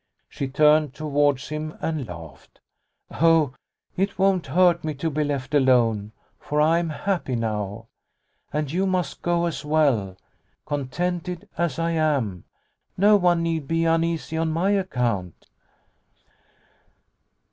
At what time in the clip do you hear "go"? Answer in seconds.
9.21-9.45